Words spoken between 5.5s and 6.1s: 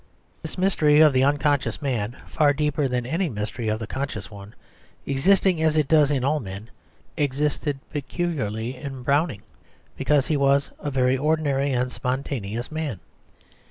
as it does